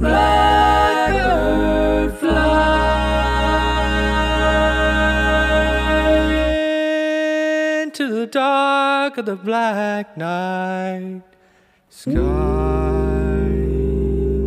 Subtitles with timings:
[0.00, 1.20] Blackbird
[2.18, 2.62] fly
[7.82, 11.20] into the dark of the black night
[11.90, 12.12] sky.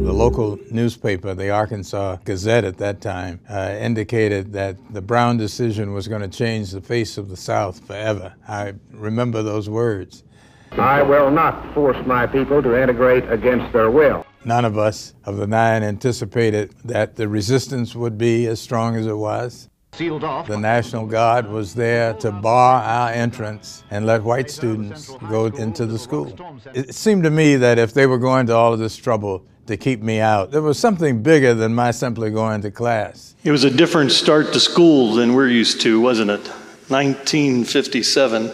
[0.06, 5.94] The local newspaper, the Arkansas Gazette at that time, uh, indicated that the Brown decision
[5.94, 8.34] was going to change the face of the South forever.
[8.48, 10.24] I remember those words.
[10.72, 14.26] I will not force my people to integrate against their will.
[14.46, 19.08] None of us of the nine anticipated that the resistance would be as strong as
[19.08, 19.70] it was.
[19.94, 20.48] Sealed off.
[20.48, 25.86] The National Guard was there to bar our entrance and let white students go into
[25.86, 26.36] the school.
[26.74, 29.78] It seemed to me that if they were going to all of this trouble to
[29.78, 33.36] keep me out, there was something bigger than my simply going to class.
[33.44, 36.48] It was a different start to school than we're used to, wasn't it?
[36.90, 38.52] 1957,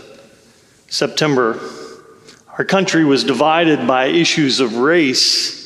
[0.88, 1.60] September.
[2.58, 5.59] Our country was divided by issues of race.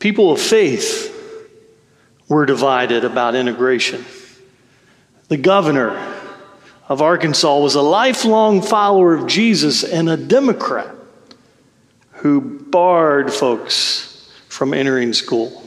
[0.00, 1.14] People of faith
[2.26, 4.04] were divided about integration.
[5.28, 5.90] The governor
[6.88, 10.92] of Arkansas was a lifelong follower of Jesus and a Democrat
[12.12, 15.62] who barred folks from entering school.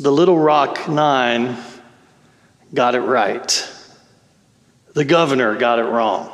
[0.00, 1.56] The Little Rock Nine
[2.74, 3.68] got it right,
[4.94, 6.30] the governor got it wrong.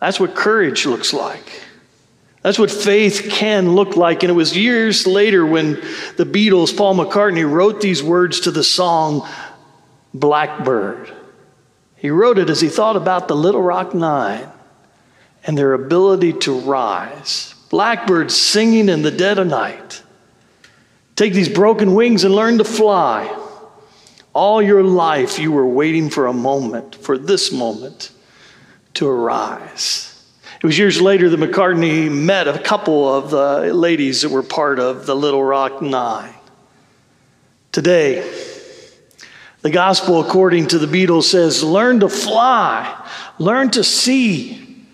[0.00, 1.62] That's what courage looks like.
[2.42, 4.22] That's what faith can look like.
[4.22, 5.74] And it was years later when
[6.16, 9.26] the Beatles, Paul McCartney, wrote these words to the song
[10.12, 11.12] Blackbird.
[11.96, 14.48] He wrote it as he thought about the Little Rock Nine
[15.44, 17.54] and their ability to rise.
[17.70, 20.02] Blackbirds singing in the dead of night.
[21.14, 23.38] Take these broken wings and learn to fly.
[24.34, 28.10] All your life, you were waiting for a moment, for this moment,
[28.94, 30.11] to arise.
[30.62, 34.78] It was years later that McCartney met a couple of the ladies that were part
[34.78, 36.32] of the Little Rock Nine.
[37.72, 38.32] Today,
[39.62, 43.10] the gospel, according to the Beatles, says learn to fly,
[43.40, 44.86] learn to see,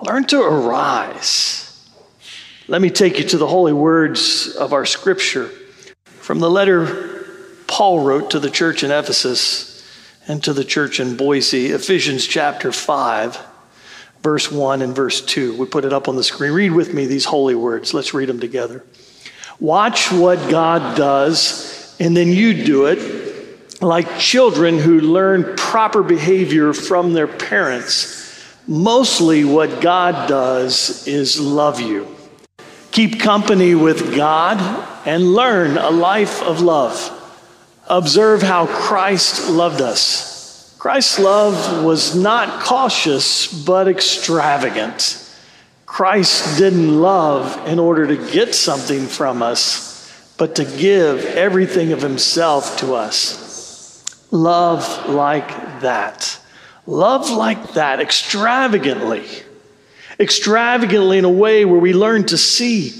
[0.00, 1.90] learn to arise.
[2.68, 5.50] Let me take you to the holy words of our scripture
[6.04, 7.26] from the letter
[7.66, 9.84] Paul wrote to the church in Ephesus
[10.28, 13.55] and to the church in Boise, Ephesians chapter 5
[14.22, 15.56] verse 1 and verse 2.
[15.56, 16.52] We put it up on the screen.
[16.52, 17.94] Read with me these holy words.
[17.94, 18.84] Let's read them together.
[19.60, 26.72] Watch what God does, and then you do it like children who learn proper behavior
[26.72, 28.22] from their parents.
[28.66, 32.08] Mostly, what God does is love you.
[32.90, 34.58] Keep company with God
[35.06, 37.12] and learn a life of love.
[37.88, 40.35] Observe how Christ loved us
[40.86, 45.20] Christ's love was not cautious, but extravagant.
[45.84, 52.02] Christ didn't love in order to get something from us, but to give everything of
[52.02, 54.04] himself to us.
[54.30, 55.48] Love like
[55.80, 56.38] that.
[56.86, 59.26] Love like that, extravagantly.
[60.20, 62.90] Extravagantly in a way where we learn to see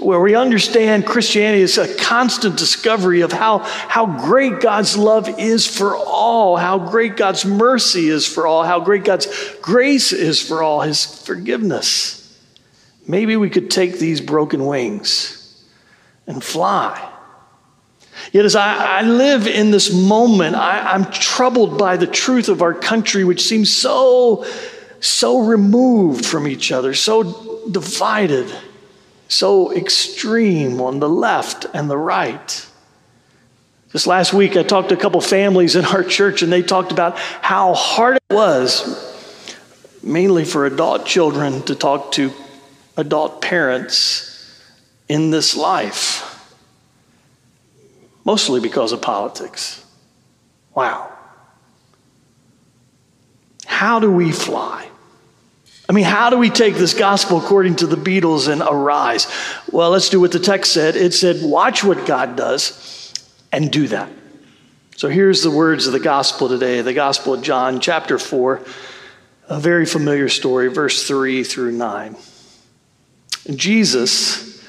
[0.00, 5.66] where we understand Christianity is a constant discovery of how, how great God's love is
[5.66, 9.28] for all, how great God's mercy is for all, how great God's
[9.62, 12.20] grace is for all, His forgiveness.
[13.06, 15.64] Maybe we could take these broken wings
[16.26, 17.10] and fly.
[18.32, 22.62] Yet, as I, I live in this moment, I, I'm troubled by the truth of
[22.62, 24.44] our country, which seems so,
[24.98, 28.52] so removed from each other, so divided
[29.28, 32.66] so extreme on the left and the right.
[33.90, 36.90] Just last week, I talked to a couple families in our church, and they talked
[36.90, 39.62] about how hard it was,
[40.02, 42.32] mainly for adult children, to talk to
[42.96, 44.30] adult parents
[45.08, 46.44] in this life,
[48.24, 49.84] mostly because of politics.
[50.74, 51.12] Wow.
[53.64, 54.88] How do we fly?
[55.94, 59.28] I mean, how do we take this gospel according to the Beatles and arise?
[59.70, 60.96] Well, let's do what the text said.
[60.96, 63.14] It said, watch what God does
[63.52, 64.10] and do that.
[64.96, 68.60] So here's the words of the gospel today the gospel of John, chapter 4,
[69.50, 72.16] a very familiar story, verse 3 through 9.
[73.54, 74.66] Jesus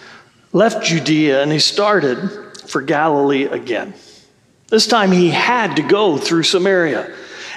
[0.53, 3.95] left Judea and he started for Galilee again.
[4.67, 7.11] This time he had to go through Samaria.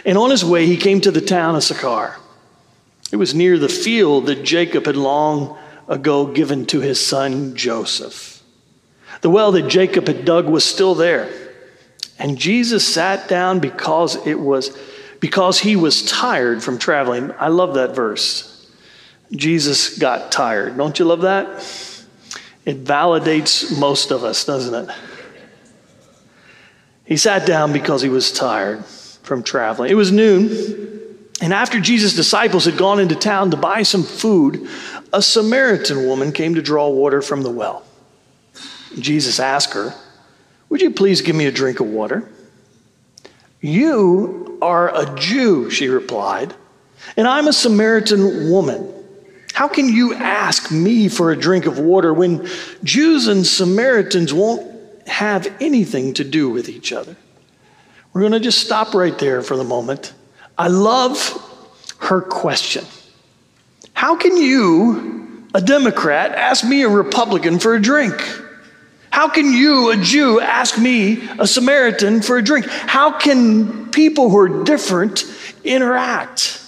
[0.07, 2.17] And on his way, he came to the town of Sychar
[3.11, 5.59] it was near the field that Jacob had long
[5.89, 8.43] ago given to his son Joseph.
[9.21, 11.31] The well that Jacob had dug was still there.
[12.19, 14.77] And Jesus sat down because it was
[15.21, 17.33] because he was tired from traveling.
[17.39, 18.55] I love that verse.
[19.33, 20.77] Jesus got tired.
[20.77, 21.49] Don't you love that?
[22.65, 24.95] It validates most of us, doesn't it?
[27.05, 29.91] He sat down because he was tired from traveling.
[29.91, 30.98] It was noon,
[31.41, 34.69] and after Jesus' disciples had gone into town to buy some food,
[35.13, 37.85] a Samaritan woman came to draw water from the well.
[38.99, 39.95] Jesus asked her,
[40.69, 42.29] Would you please give me a drink of water?
[43.61, 46.55] You are a Jew, she replied,
[47.17, 48.95] and I'm a Samaritan woman.
[49.53, 52.49] How can you ask me for a drink of water when
[52.85, 57.17] Jews and Samaritans won't have anything to do with each other?
[58.13, 60.13] We're going to just stop right there for the moment.
[60.59, 61.17] I love
[62.01, 62.85] her question.
[63.95, 68.15] How can you, a Democrat, ask me, a Republican, for a drink?
[69.11, 72.67] How can you, a Jew, ask me, a Samaritan, for a drink?
[72.67, 75.25] How can people who are different
[75.65, 76.63] interact?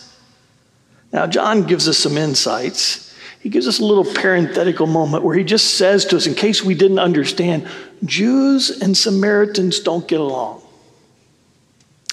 [1.13, 3.15] Now, John gives us some insights.
[3.41, 6.63] He gives us a little parenthetical moment where he just says to us, in case
[6.63, 7.69] we didn't understand,
[8.05, 10.63] Jews and Samaritans don't get along.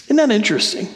[0.06, 0.88] Isn't that interesting?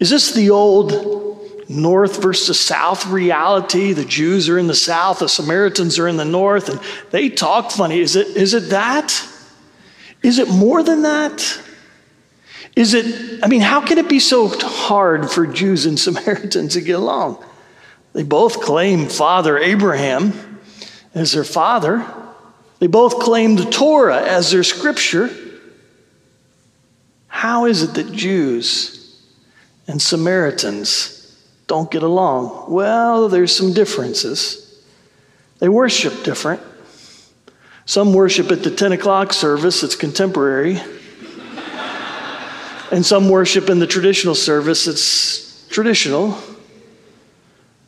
[0.00, 3.92] Is this the old north versus south reality?
[3.92, 6.80] The Jews are in the south, the Samaritans are in the north, and
[7.10, 8.00] they talk funny.
[8.00, 9.28] Is it, is it that?
[10.22, 11.62] Is it more than that?
[12.74, 16.80] Is it, I mean, how can it be so hard for Jews and Samaritans to
[16.80, 17.44] get along?
[18.14, 20.60] They both claim Father Abraham
[21.14, 22.06] as their father.
[22.78, 25.30] They both claim the Torah as their scripture.
[27.28, 28.99] How is it that Jews
[29.90, 32.70] and Samaritans don't get along?
[32.70, 34.84] Well, there's some differences.
[35.58, 36.62] They worship different.
[37.86, 40.80] Some worship at the 10 o'clock service, it's contemporary.
[42.92, 46.38] and some worship in the traditional service, it's traditional.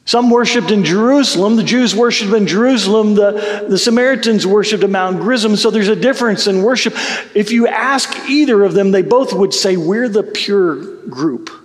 [0.05, 1.55] Some worshiped in Jerusalem.
[1.55, 3.15] The Jews worshiped in Jerusalem.
[3.15, 5.55] The, the Samaritans worshiped at Mount Gerizim.
[5.55, 6.95] So there's a difference in worship.
[7.37, 11.62] If you ask either of them, they both would say, We're the pure group.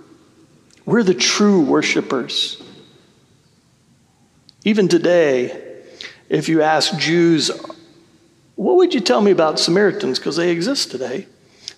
[0.88, 2.62] We're the true worshipers.
[4.64, 5.84] Even today,
[6.30, 7.50] if you ask Jews,
[8.54, 10.18] What would you tell me about Samaritans?
[10.18, 11.26] Because they exist today.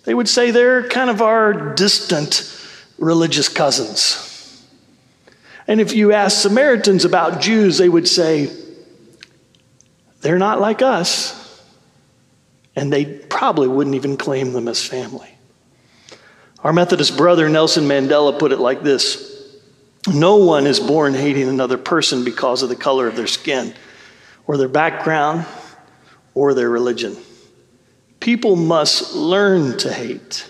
[0.05, 2.49] They would say they're kind of our distant
[2.97, 4.65] religious cousins.
[5.67, 8.49] And if you ask Samaritans about Jews, they would say,
[10.21, 11.37] they're not like us.
[12.77, 15.30] And they probably wouldn't even claim them as family.
[16.63, 19.57] Our Methodist brother Nelson Mandela put it like this
[20.07, 23.73] No one is born hating another person because of the color of their skin,
[24.47, 25.45] or their background,
[26.33, 27.17] or their religion.
[28.19, 30.47] People must learn to hate.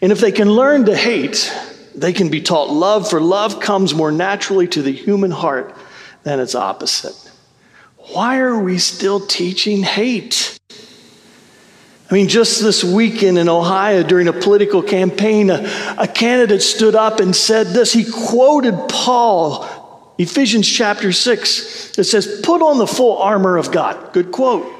[0.00, 1.54] And if they can learn to hate,
[1.94, 5.74] they can be taught love, for love comes more naturally to the human heart
[6.22, 7.30] than its opposite.
[7.96, 10.55] Why are we still teaching hate?
[12.08, 15.68] I mean, just this weekend in Ohio during a political campaign, a,
[15.98, 17.92] a, candidate stood up and said this.
[17.92, 24.12] He quoted Paul, Ephesians chapter 6, that says, Put on the full armor of God.
[24.12, 24.72] Good quote.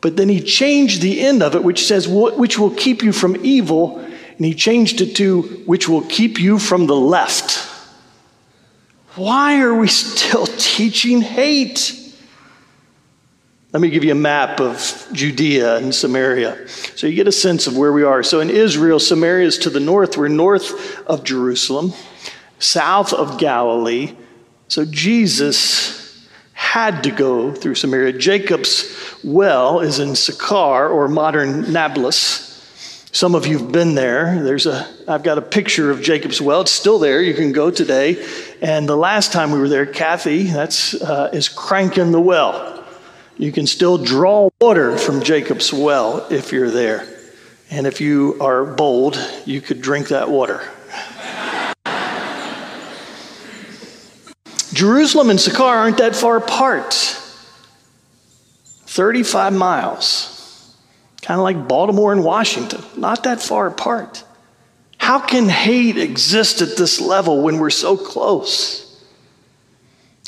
[0.00, 3.36] But then he changed the end of it, which says, Which will keep you from
[3.44, 4.04] evil
[4.40, 7.58] and he changed it to, which will keep you from the left.
[9.14, 11.94] Why are we still teaching hate?
[13.72, 17.68] Let me give you a map of Judea and Samaria so you get a sense
[17.68, 18.24] of where we are.
[18.24, 20.16] So in Israel, Samaria is to the north.
[20.16, 21.92] We're north of Jerusalem,
[22.58, 24.16] south of Galilee.
[24.66, 28.18] So Jesus had to go through Samaria.
[28.18, 32.48] Jacob's well is in Sychar or modern Nablus.
[33.12, 34.42] Some of you've been there.
[34.42, 36.62] There's a, I've got a picture of Jacob's well.
[36.62, 37.22] It's still there.
[37.22, 38.24] You can go today.
[38.60, 42.79] And the last time we were there, Kathy, that's uh, is cranking the well.
[43.40, 47.08] You can still draw water from Jacob's well if you're there.
[47.70, 49.16] And if you are bold,
[49.46, 50.60] you could drink that water.
[54.74, 56.92] Jerusalem and Sychar aren't that far apart
[58.84, 60.76] 35 miles.
[61.22, 64.22] Kind of like Baltimore and Washington, not that far apart.
[64.98, 68.89] How can hate exist at this level when we're so close?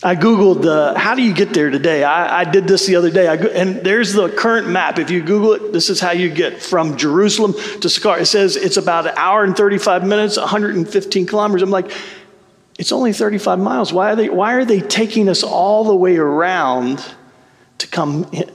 [0.05, 2.03] I Googled, uh, how do you get there today?
[2.03, 3.29] I, I did this the other day.
[3.29, 4.99] I, and there's the current map.
[4.99, 8.19] If you Google it, this is how you get from Jerusalem to Sychar.
[8.19, 11.63] It says it's about an hour and 35 minutes, 115 kilometers.
[11.63, 11.93] I'm like,
[12.81, 13.93] it's only 35 miles.
[13.93, 17.05] Why are they, why are they taking us all the way around
[17.79, 18.51] to come in?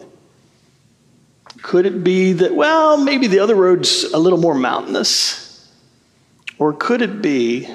[1.62, 5.72] Could it be that, well, maybe the other road's a little more mountainous?
[6.60, 7.74] Or could it be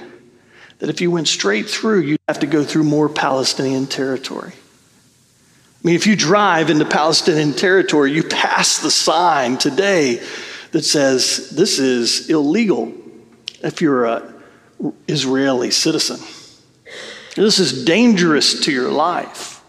[0.83, 4.51] that if you went straight through, you'd have to go through more Palestinian territory?
[4.53, 10.21] I mean, if you drive into Palestinian territory, you pass the sign today
[10.73, 12.93] that says this is illegal
[13.63, 14.35] if you're an
[15.07, 16.19] Israeli citizen.
[17.37, 19.63] This is dangerous to your life.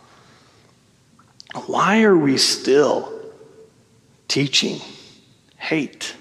[1.67, 3.13] Why are we still
[4.27, 4.81] teaching
[5.57, 6.15] hate?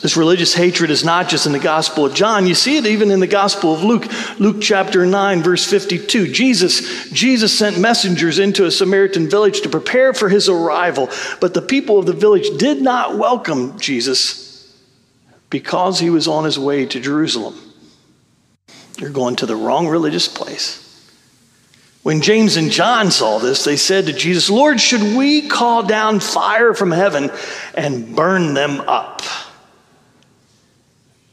[0.00, 2.46] This religious hatred is not just in the Gospel of John.
[2.46, 4.06] You see it even in the Gospel of Luke,
[4.38, 6.32] Luke chapter 9, verse 52.
[6.32, 11.60] Jesus, Jesus sent messengers into a Samaritan village to prepare for his arrival, but the
[11.60, 14.74] people of the village did not welcome Jesus
[15.50, 17.54] because he was on his way to Jerusalem.
[18.96, 20.86] You're going to the wrong religious place.
[22.02, 26.20] When James and John saw this, they said to Jesus, Lord, should we call down
[26.20, 27.30] fire from heaven
[27.74, 29.20] and burn them up?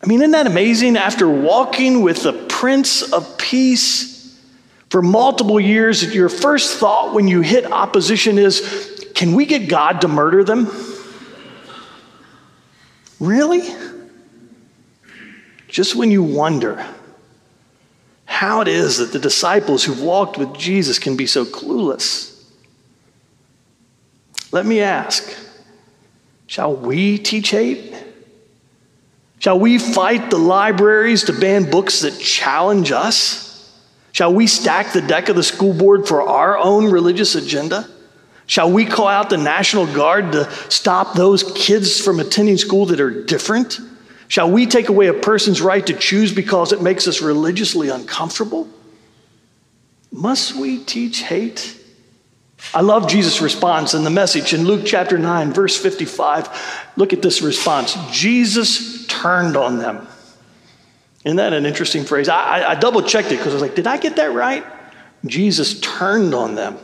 [0.03, 0.95] I mean, isn't that amazing?
[0.95, 4.37] After walking with the Prince of Peace
[4.89, 10.01] for multiple years, your first thought when you hit opposition is, can we get God
[10.01, 10.67] to murder them?
[13.19, 13.63] Really?
[15.67, 16.85] Just when you wonder
[18.25, 22.43] how it is that the disciples who've walked with Jesus can be so clueless.
[24.51, 25.35] Let me ask
[26.45, 27.93] shall we teach hate?
[29.39, 33.47] Shall we fight the libraries to ban books that challenge us?
[34.11, 37.87] Shall we stack the deck of the school board for our own religious agenda?
[38.47, 42.99] Shall we call out the National Guard to stop those kids from attending school that
[42.99, 43.79] are different?
[44.27, 48.67] Shall we take away a person's right to choose because it makes us religiously uncomfortable?
[50.11, 51.77] Must we teach hate?
[52.73, 56.49] I love Jesus' response in the message in Luke chapter 9, verse 55.
[56.95, 60.07] Look at this response Jesus turned on them.
[61.25, 62.29] Isn't that an interesting phrase?
[62.29, 64.63] I, I, I double checked it because I was like, did I get that right?
[65.25, 66.77] Jesus turned on them.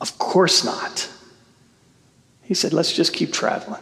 [0.00, 1.08] Of course not.
[2.42, 3.80] He said, let's just keep traveling.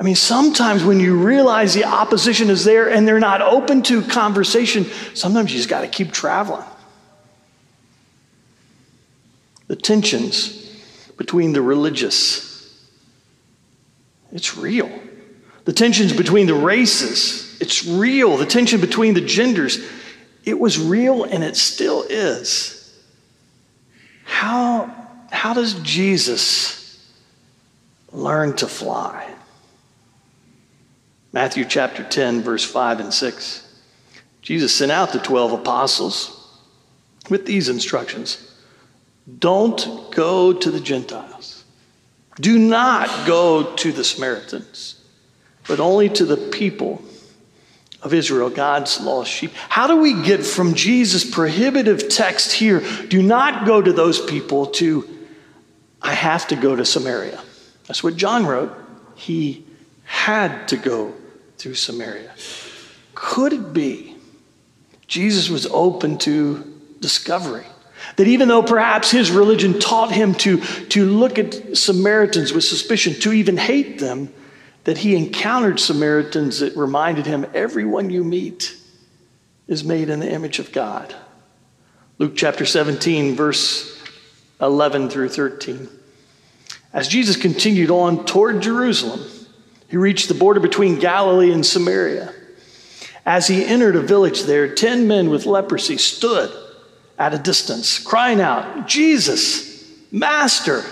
[0.00, 4.02] I mean, sometimes when you realize the opposition is there and they're not open to
[4.02, 6.64] conversation, sometimes you just got to keep traveling.
[9.68, 10.66] The tensions
[11.16, 12.84] between the religious,
[14.32, 14.90] it's real.
[15.64, 18.36] The tensions between the races, it's real.
[18.36, 19.78] The tension between the genders,
[20.44, 22.80] it was real and it still is.
[24.24, 24.94] How,
[25.30, 27.12] how does Jesus
[28.12, 29.30] learn to fly?
[31.32, 33.82] Matthew chapter 10, verse 5 and 6.
[34.42, 36.60] Jesus sent out the 12 apostles
[37.30, 38.54] with these instructions
[39.38, 41.64] Don't go to the Gentiles,
[42.38, 45.03] do not go to the Samaritans
[45.66, 47.02] but only to the people
[48.02, 49.52] of Israel, God's lost sheep.
[49.54, 54.66] How do we get from Jesus' prohibitive text here, do not go to those people,
[54.66, 55.08] to
[56.02, 57.40] I have to go to Samaria?
[57.86, 58.72] That's what John wrote.
[59.14, 59.64] He
[60.04, 61.14] had to go
[61.56, 62.32] through Samaria.
[63.14, 64.16] Could it be
[65.06, 66.62] Jesus was open to
[67.00, 67.64] discovery?
[68.16, 73.14] That even though perhaps his religion taught him to, to look at Samaritans with suspicion,
[73.20, 74.32] to even hate them,
[74.84, 78.76] that he encountered Samaritans that reminded him everyone you meet
[79.66, 81.14] is made in the image of God.
[82.18, 84.02] Luke chapter 17, verse
[84.60, 85.88] 11 through 13.
[86.92, 89.20] As Jesus continued on toward Jerusalem,
[89.88, 92.32] he reached the border between Galilee and Samaria.
[93.26, 96.52] As he entered a village there, ten men with leprosy stood
[97.18, 100.84] at a distance, crying out, Jesus, Master,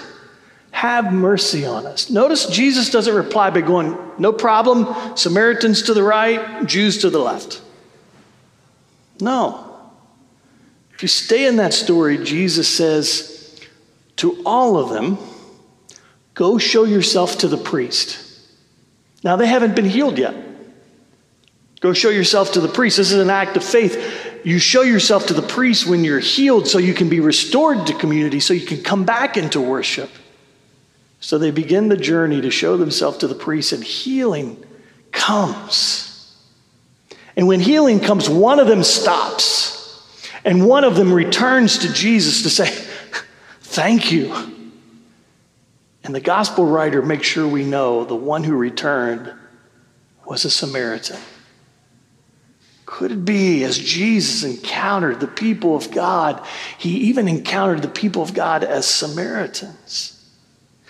[0.72, 2.10] have mercy on us.
[2.10, 7.20] Notice Jesus doesn't reply by going, No problem, Samaritans to the right, Jews to the
[7.20, 7.62] left.
[9.20, 9.68] No.
[10.94, 13.60] If you stay in that story, Jesus says
[14.16, 15.18] to all of them,
[16.34, 18.18] Go show yourself to the priest.
[19.22, 20.34] Now, they haven't been healed yet.
[21.80, 22.96] Go show yourself to the priest.
[22.96, 24.40] This is an act of faith.
[24.44, 27.94] You show yourself to the priest when you're healed so you can be restored to
[27.94, 30.10] community, so you can come back into worship.
[31.22, 34.62] So they begin the journey to show themselves to the priest, and healing
[35.12, 36.36] comes.
[37.36, 40.04] And when healing comes, one of them stops,
[40.44, 42.66] and one of them returns to Jesus to say,
[43.60, 44.34] Thank you.
[46.02, 49.32] And the gospel writer makes sure we know the one who returned
[50.26, 51.20] was a Samaritan.
[52.84, 56.44] Could it be as Jesus encountered the people of God,
[56.78, 60.18] he even encountered the people of God as Samaritans?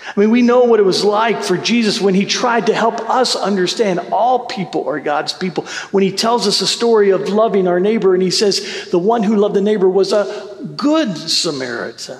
[0.04, 3.08] I mean, we know what it was like for Jesus when he tried to help
[3.08, 5.64] us understand all people are God's people.
[5.90, 9.22] When he tells us a story of loving our neighbor and he says the one
[9.22, 12.18] who loved the neighbor was a good Samaritan.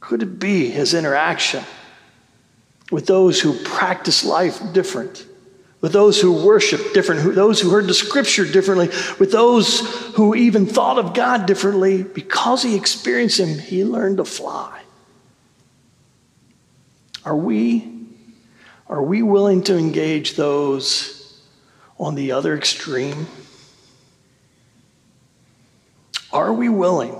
[0.00, 1.64] Could it be his interaction
[2.90, 5.26] with those who practice life different?
[5.80, 9.80] with those who worship different, who, those who heard the scripture differently, with those
[10.14, 12.02] who even thought of God differently.
[12.02, 14.82] Because he experienced him, he learned to fly.
[17.24, 18.06] Are we,
[18.88, 21.40] are we willing to engage those
[21.98, 23.26] on the other extreme?
[26.32, 27.14] Are we willing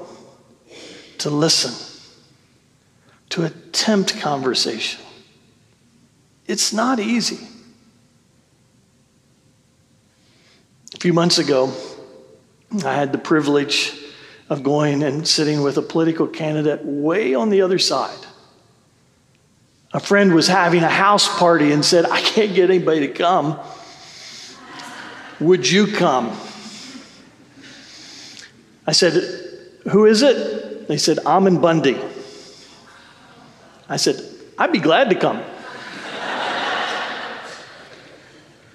[1.19, 1.75] to listen,
[3.30, 5.00] to attempt conversation?
[6.47, 7.47] It's not easy.
[10.95, 11.73] A few months ago,
[12.85, 13.92] I had the privilege
[14.49, 18.26] of going and sitting with a political candidate way on the other side.
[19.92, 23.59] A friend was having a house party and said, I can't get anybody to come.
[25.40, 26.38] Would you come?
[28.87, 29.23] I said,
[29.90, 30.88] Who is it?
[30.88, 31.99] They said, Ammon Bundy.
[33.88, 34.23] I said,
[34.59, 35.42] I'd be glad to come.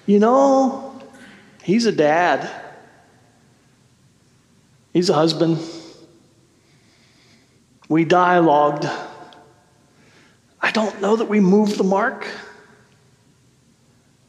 [0.06, 0.86] you know,
[1.66, 2.48] He's a dad,
[4.92, 5.58] he's a husband.
[7.88, 8.88] We dialogued.
[10.60, 12.26] I don't know that we moved the mark,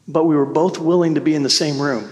[0.06, 2.10] but we were both willing to be in the same room.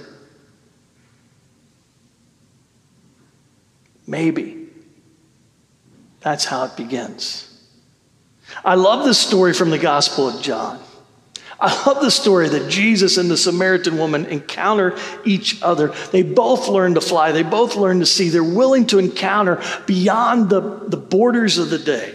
[4.06, 4.68] Maybe.
[6.20, 7.42] That's how it begins.
[8.64, 10.80] I love this story from the Gospel of John.
[11.58, 15.94] I love the story that Jesus and the Samaritan woman encounter each other.
[16.12, 18.28] They both learn to fly, they both learn to see.
[18.28, 22.14] They're willing to encounter beyond the, the borders of the day.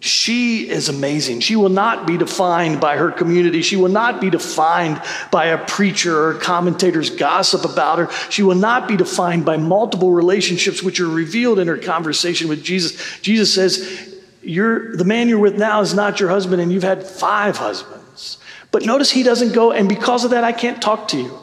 [0.00, 1.40] She is amazing.
[1.40, 3.62] She will not be defined by her community.
[3.62, 5.02] She will not be defined
[5.32, 8.30] by a preacher or commentator's gossip about her.
[8.30, 12.62] She will not be defined by multiple relationships which are revealed in her conversation with
[12.62, 13.18] Jesus.
[13.22, 17.02] Jesus says, you're, the man you're with now is not your husband, and you've had
[17.02, 18.38] five husbands.
[18.70, 21.38] But notice he doesn't go, and because of that, I can't talk to you.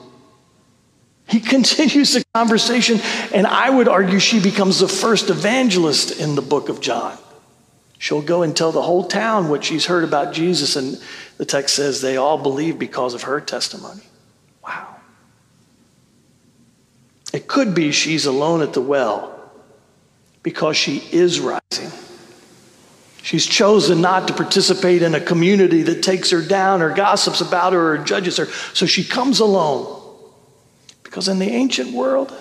[1.27, 3.01] He continues the conversation,
[3.33, 7.17] and I would argue she becomes the first evangelist in the book of John.
[7.97, 11.01] She'll go and tell the whole town what she's heard about Jesus, and
[11.37, 14.03] the text says they all believe because of her testimony.
[14.63, 14.95] Wow.
[17.33, 19.31] It could be she's alone at the well
[20.43, 21.91] because she is rising.
[23.23, 27.73] She's chosen not to participate in a community that takes her down or gossips about
[27.73, 28.45] her or judges her.
[28.45, 29.99] So she comes alone.
[31.01, 32.31] Because in the ancient world,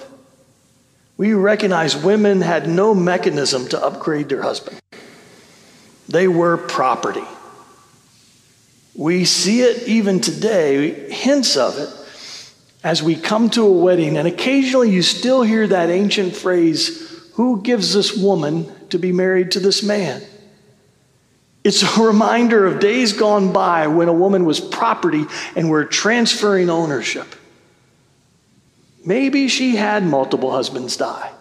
[1.17, 4.79] we recognize women had no mechanism to upgrade their husband,
[6.09, 7.25] they were property.
[8.95, 11.90] We see it even today, hints of it,
[12.85, 14.17] as we come to a wedding.
[14.17, 19.51] And occasionally you still hear that ancient phrase Who gives this woman to be married
[19.53, 20.23] to this man?
[21.64, 25.25] It's a reminder of days gone by when a woman was property
[25.57, 27.27] and we're transferring ownership.
[29.05, 31.34] Maybe she had multiple husbands die.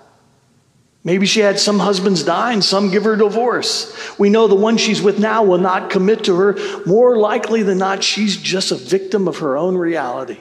[1.05, 3.93] Maybe she had some husbands die and some give her divorce.
[4.17, 6.57] We know the one she's with now will not commit to her.
[6.85, 10.39] More likely than not, she's just a victim of her own reality.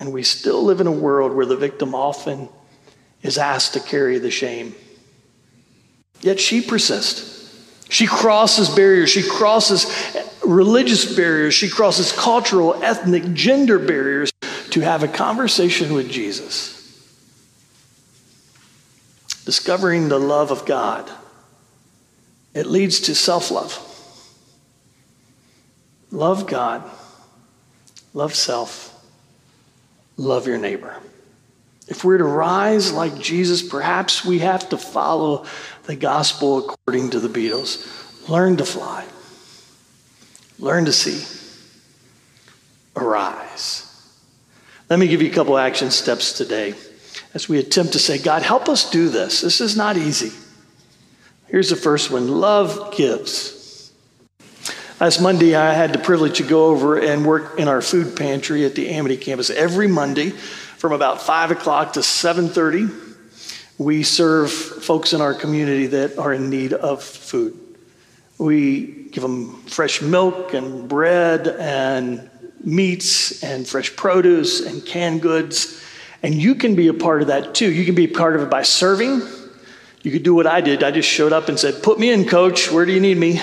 [0.00, 2.48] And we still live in a world where the victim often
[3.22, 4.74] is asked to carry the shame.
[6.20, 7.38] Yet she persists.
[7.88, 9.10] She crosses barriers.
[9.10, 9.86] She crosses
[10.44, 11.54] religious barriers.
[11.54, 14.32] She crosses cultural, ethnic, gender barriers
[14.70, 16.71] to have a conversation with Jesus.
[19.44, 21.10] Discovering the love of God.
[22.54, 23.88] It leads to self love.
[26.12, 26.84] Love God,
[28.12, 29.02] love self,
[30.18, 30.94] love your neighbor.
[31.88, 35.46] If we're to rise like Jesus, perhaps we have to follow
[35.84, 38.28] the gospel according to the Beatles.
[38.28, 39.06] Learn to fly,
[40.58, 41.24] learn to see,
[42.94, 43.88] arise.
[44.90, 46.74] Let me give you a couple action steps today
[47.34, 49.40] as we attempt to say, God, help us do this.
[49.40, 50.32] This is not easy.
[51.48, 53.92] Here's the first one love gives.
[55.00, 58.64] Last Monday, I had the privilege to go over and work in our food pantry
[58.64, 63.12] at the Amity campus every Monday from about 5 o'clock to 7.30
[63.78, 67.58] we serve folks in our community that are in need of food
[68.38, 72.28] we give them fresh milk and bread and
[72.64, 75.82] meats and fresh produce and canned goods
[76.22, 78.42] and you can be a part of that too you can be a part of
[78.42, 79.22] it by serving
[80.02, 80.82] You could do what I did.
[80.82, 82.70] I just showed up and said, Put me in, coach.
[82.70, 83.40] Where do you need me?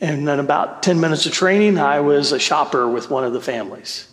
[0.00, 3.40] And then about 10 minutes of training, I was a shopper with one of the
[3.40, 4.08] families.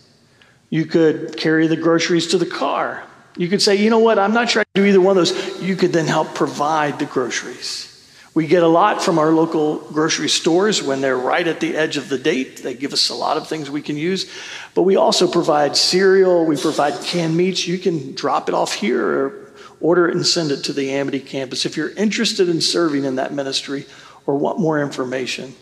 [0.70, 3.02] You could carry the groceries to the car.
[3.36, 5.62] You could say, you know what, I'm not sure I do either one of those.
[5.62, 7.93] You could then help provide the groceries.
[8.34, 11.96] We get a lot from our local grocery stores when they're right at the edge
[11.96, 12.64] of the date.
[12.64, 14.28] They give us a lot of things we can use.
[14.74, 17.68] But we also provide cereal, we provide canned meats.
[17.68, 21.20] You can drop it off here or order it and send it to the Amity
[21.20, 21.64] campus.
[21.64, 23.86] If you're interested in serving in that ministry
[24.26, 25.54] or want more information,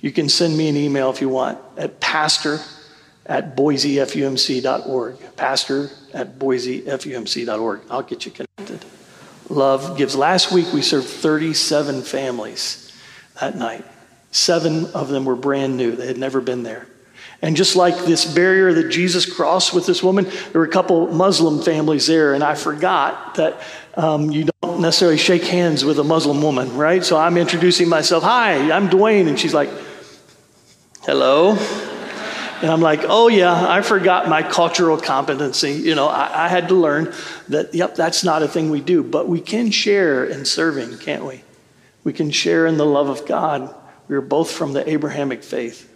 [0.00, 2.58] you can send me an email if you want at pastor
[3.24, 5.36] at boisefumc.org.
[5.36, 7.80] Pastor at boisefumc.org.
[7.88, 8.49] I'll get you connected.
[9.50, 10.14] Love gives.
[10.14, 12.92] Last week we served 37 families
[13.40, 13.84] that night.
[14.30, 16.86] Seven of them were brand new, they had never been there.
[17.42, 21.08] And just like this barrier that Jesus crossed with this woman, there were a couple
[21.08, 23.62] Muslim families there, and I forgot that
[23.94, 27.02] um, you don't necessarily shake hands with a Muslim woman, right?
[27.02, 28.22] So I'm introducing myself.
[28.24, 29.26] Hi, I'm Duane.
[29.26, 29.70] And she's like,
[31.02, 31.56] hello.
[32.62, 35.72] And I'm like, oh, yeah, I forgot my cultural competency.
[35.72, 37.12] You know, I, I, had to learn
[37.48, 39.02] that, yep, that's not a thing we do.
[39.02, 41.42] But we can share in serving, can't we?
[42.04, 43.74] We can share in the love of God.
[44.08, 45.86] We are both from the Abrahamic faith.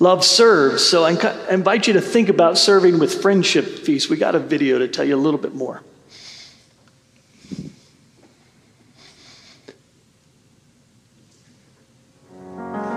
[0.00, 0.84] Love serves.
[0.84, 1.12] So I
[1.50, 4.10] invite you to think about serving with friendship feast.
[4.10, 5.82] We got a video to tell you a little bit more.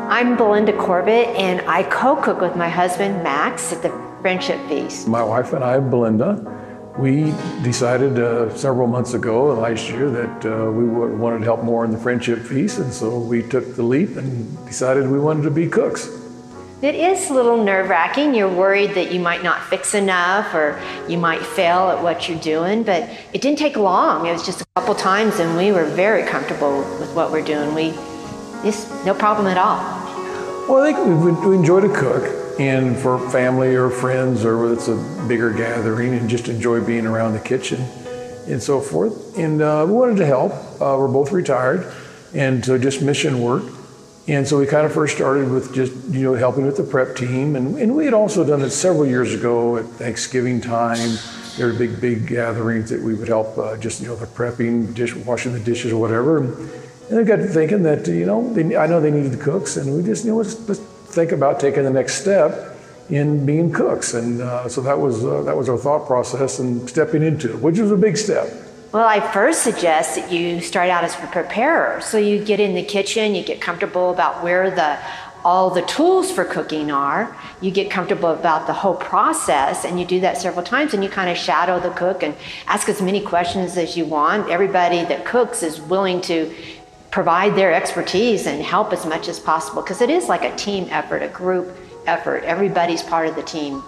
[0.09, 3.89] I'm Belinda Corbett, and I co cook with my husband, Max, at the
[4.21, 5.05] Friendship Feast.
[5.05, 10.71] My wife and I, Belinda, we decided uh, several months ago, last year, that uh,
[10.71, 14.15] we wanted to help more in the Friendship Feast, and so we took the leap
[14.15, 16.07] and decided we wanted to be cooks.
[16.81, 18.33] It is a little nerve wracking.
[18.33, 22.39] You're worried that you might not fix enough or you might fail at what you're
[22.39, 24.25] doing, but it didn't take long.
[24.25, 27.75] It was just a couple times, and we were very comfortable with what we're doing.
[27.75, 27.91] We
[28.63, 29.96] just no problem at all.
[30.67, 34.73] Well, I think we, we enjoy to cook, and for family or friends, or whether
[34.73, 37.79] it's a bigger gathering, and just enjoy being around the kitchen
[38.47, 39.37] and so forth.
[39.37, 40.51] And uh, we wanted to help.
[40.51, 41.89] Uh, we're both retired,
[42.33, 43.63] and so just mission work.
[44.27, 47.15] And so we kind of first started with just you know helping with the prep
[47.15, 51.17] team, and, and we had also done it several years ago at Thanksgiving time.
[51.55, 54.93] There were big, big gatherings that we would help uh, just you know the prepping,
[54.93, 56.39] dish, washing the dishes or whatever.
[56.39, 59.95] And, and I got thinking that, you know, they, I know they needed cooks, and
[59.95, 62.77] we just, you know, let's, let's think about taking the next step
[63.09, 64.13] in being cooks.
[64.13, 67.61] And uh, so that was, uh, that was our thought process and stepping into it,
[67.61, 68.47] which was a big step.
[68.91, 72.01] Well, I first suggest that you start out as a preparer.
[72.01, 74.97] So you get in the kitchen, you get comfortable about where the
[75.43, 77.33] all the tools for cooking are.
[77.61, 81.09] You get comfortable about the whole process, and you do that several times, and you
[81.09, 82.35] kind of shadow the cook and
[82.67, 84.49] ask as many questions as you want.
[84.49, 86.53] Everybody that cooks is willing to
[87.17, 90.87] provide their expertise and help as much as possible because it is like a team
[90.91, 91.75] effort, a group
[92.05, 92.43] effort.
[92.43, 93.81] Everybody's part of the team.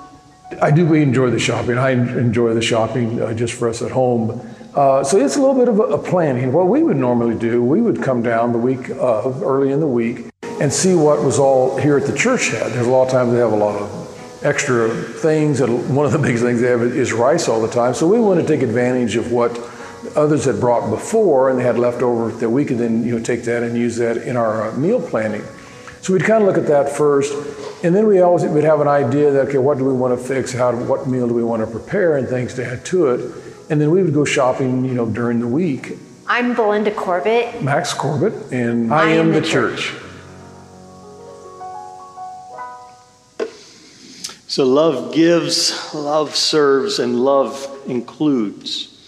[0.63, 1.78] I do we enjoy the shopping.
[1.78, 4.42] I enjoy the shopping uh, just for us at home.
[4.74, 6.52] Uh, so it's a little bit of a, a, planning.
[6.52, 9.86] What we would normally do, we would come down the week of, early in the
[10.02, 12.72] week, and see what was all here at the church had.
[12.72, 16.13] There's a lot of times they have a lot of extra things, and one of
[16.13, 17.94] the biggest things they have is rice all the time.
[17.94, 19.56] So we want to take advantage of what
[20.15, 23.43] others had brought before and they had leftover that we could then you know take
[23.43, 25.43] that and use that in our uh, meal planning.
[26.02, 27.34] So we'd kind of look at that first,
[27.84, 30.26] and then we always would have an idea that okay, what do we want to
[30.26, 30.54] fix?
[30.54, 33.19] How what meal do we want to prepare and things to add to it,
[33.69, 35.98] and then we would go shopping you know during the week.
[36.28, 37.62] I'm Belinda Corbett.
[37.63, 39.88] Max Corbett, and I, I am, am, the, the church.
[39.88, 40.04] church.
[44.50, 48.99] So love gives, love serves, and love includes.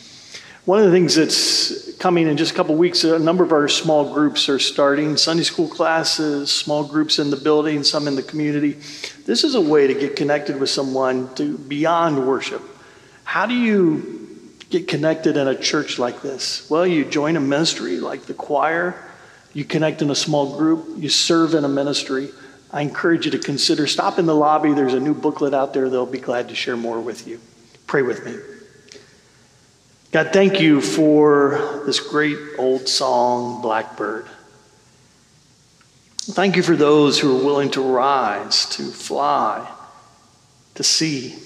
[0.72, 3.68] One of the things that's coming in just a couple weeks, a number of our
[3.68, 8.24] small groups are starting Sunday school classes, small groups in the building, some in the
[8.24, 8.78] community.
[9.26, 12.62] This is a way to get connected with someone to beyond worship.
[13.26, 16.70] How do you get connected in a church like this?
[16.70, 18.96] Well, you join a ministry like the choir,
[19.52, 22.30] you connect in a small group, you serve in a ministry.
[22.72, 24.72] I encourage you to consider stop in the lobby.
[24.72, 25.90] There's a new booklet out there.
[25.90, 27.42] They'll be glad to share more with you.
[27.88, 28.51] Pray with me.
[30.12, 34.26] God, thank you for this great old song, Blackbird.
[36.18, 39.66] Thank you for those who are willing to rise, to fly,
[40.76, 41.38] to see.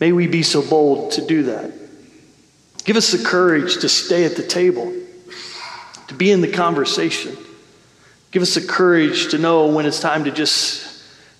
[0.00, 1.70] May we be so bold to do that.
[2.84, 4.90] Give us the courage to stay at the table,
[6.08, 7.36] to be in the conversation.
[8.30, 10.91] Give us the courage to know when it's time to just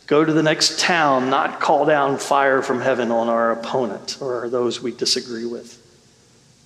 [0.06, 4.48] go to the next town, not call down fire from heaven on our opponent or
[4.48, 5.78] those we disagree with.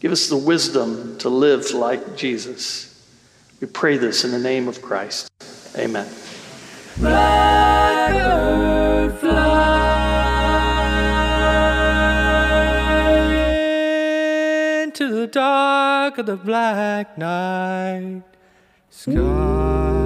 [0.00, 2.92] Give us the wisdom to live like Jesus.
[3.60, 5.30] We pray this in the name of Christ.
[5.76, 6.06] Amen.
[6.06, 7.86] Fly
[14.98, 18.22] into the dark of the black night
[18.90, 20.05] sky.